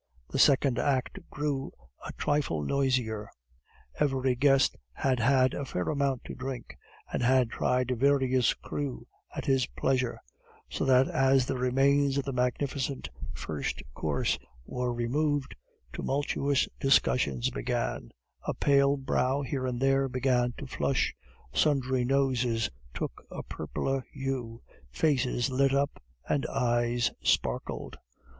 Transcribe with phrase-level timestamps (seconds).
[0.31, 1.71] The second act grew
[2.07, 3.29] a trifle noisier.
[3.99, 6.75] Every guest had had a fair amount to drink,
[7.13, 9.03] and had tried various crus
[9.35, 10.19] at this pleasure,
[10.71, 15.55] so that as the remains of the magnificent first course were removed,
[15.93, 18.09] tumultuous discussions began;
[18.47, 21.13] a pale brow here and there began to flush,
[21.53, 27.97] sundry noses took a purpler hue, faces lit up, and eyes sparkled.